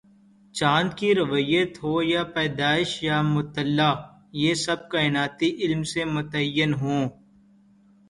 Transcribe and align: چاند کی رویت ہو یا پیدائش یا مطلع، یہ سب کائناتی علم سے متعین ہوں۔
چاند 0.55 0.89
کی 0.97 1.09
رویت 1.15 1.71
ہو 1.83 1.93
یا 2.13 2.23
پیدائش 2.35 2.91
یا 3.03 3.17
مطلع، 3.35 3.91
یہ 4.43 4.53
سب 4.65 4.79
کائناتی 4.91 5.49
علم 5.61 5.81
سے 5.91 6.01
متعین 6.15 6.71
ہوں۔ 6.73 7.01